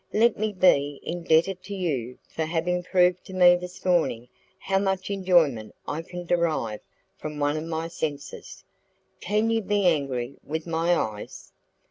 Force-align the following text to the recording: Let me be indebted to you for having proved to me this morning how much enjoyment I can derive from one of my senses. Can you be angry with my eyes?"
Let 0.13 0.35
me 0.35 0.51
be 0.51 0.99
indebted 1.03 1.61
to 1.65 1.75
you 1.75 2.17
for 2.27 2.43
having 2.45 2.81
proved 2.81 3.23
to 3.25 3.35
me 3.35 3.55
this 3.55 3.85
morning 3.85 4.29
how 4.57 4.79
much 4.79 5.11
enjoyment 5.11 5.75
I 5.87 6.01
can 6.01 6.25
derive 6.25 6.81
from 7.19 7.37
one 7.37 7.55
of 7.55 7.65
my 7.65 7.87
senses. 7.87 8.63
Can 9.19 9.51
you 9.51 9.61
be 9.61 9.85
angry 9.85 10.37
with 10.43 10.65
my 10.65 10.95
eyes?" 10.95 11.51